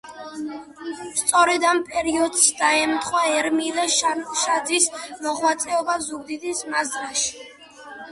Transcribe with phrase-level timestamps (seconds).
[1.17, 4.87] სწორედ ამ პერიოდს დაემთხვა ერმილე შარაშიძის
[5.27, 7.45] მოღვაწეობა ზუგდიდის მაზრაში.